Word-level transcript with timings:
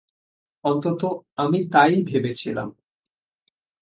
অন্তত 0.63 1.01
আমি 1.35 1.59
তাই 1.71 1.93
ভেবেছিলাম। 2.03 2.69